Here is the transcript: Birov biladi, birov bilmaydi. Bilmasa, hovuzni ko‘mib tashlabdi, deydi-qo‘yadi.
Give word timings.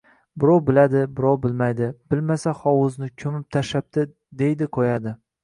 Birov 0.43 0.61
biladi, 0.69 1.03
birov 1.19 1.37
bilmaydi. 1.43 1.89
Bilmasa, 2.13 2.55
hovuzni 2.63 3.11
ko‘mib 3.25 3.45
tashlabdi, 3.59 4.09
deydi-qo‘yadi. 4.43 5.17